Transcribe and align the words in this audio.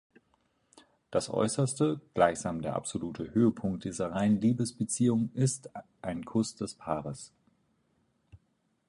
Das 1.11 1.29
Äußerste, 1.29 2.01
gleichsam 2.15 2.63
der 2.63 2.75
absolute 2.75 3.35
Höhepunkt 3.35 3.83
dieser 3.83 4.09
reinen 4.13 4.41
Liebesbeziehung, 4.41 5.29
ist 5.35 5.69
ein 6.01 6.25
Kuss 6.25 6.55
des 6.55 6.73
Paares. 6.73 7.31